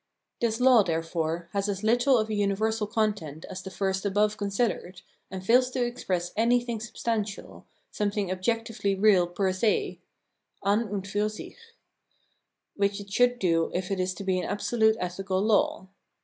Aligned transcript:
This 0.39 0.59
law, 0.59 0.81
there 0.81 1.03
fore, 1.03 1.47
has 1.53 1.69
as 1.69 1.83
little 1.83 2.17
of 2.17 2.27
a 2.27 2.33
universal 2.33 2.87
content 2.87 3.45
as 3.51 3.61
the 3.61 3.69
first 3.69 4.03
above 4.03 4.35
considered, 4.35 5.03
and 5.29 5.45
fails 5.45 5.69
to 5.69 5.85
express 5.85 6.33
anj^thing 6.33 6.81
sub 6.81 6.95
stantial, 6.95 7.65
something 7.91 8.31
objectively 8.31 8.95
real 8.95 9.27
per 9.27 9.53
se 9.53 9.99
{an 10.63 10.87
und 10.89 11.07
fur 11.07 11.29
sich), 11.29 11.55
which 12.75 12.99
it 12.99 13.13
should 13.13 13.37
do 13.37 13.69
if 13.75 13.91
it 13.91 13.99
is 13.99 14.15
to 14.15 14.23
be 14.23 14.39
an 14.39 14.45
absolute 14.49 14.97
ethical 14.99 15.39
law. 15.39 15.87